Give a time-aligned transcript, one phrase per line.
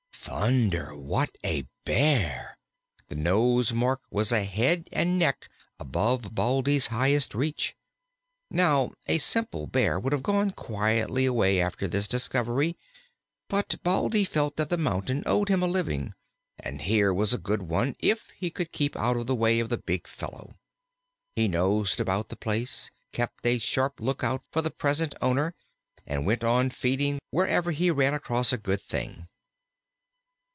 [0.23, 0.95] "Thunder!
[0.95, 2.55] what a Bear!"
[3.09, 7.75] The nose mark was a head and neck above Baldy's highest reach.
[8.49, 12.77] Now, a simple Bear would have gone quietly away after this discovery;
[13.49, 16.13] but Baldy felt that the mountains owed him a living,
[16.59, 19.67] and here was a good one if he could keep out of the way of
[19.69, 20.53] the big fellow.
[21.35, 25.55] He nosed about the place, kept a sharp lookout for the present owner,
[26.05, 29.27] and went on feeding wherever he ran across a good thing.